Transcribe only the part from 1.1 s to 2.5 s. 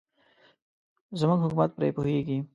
زموږ حکومت پرې پوهېږي.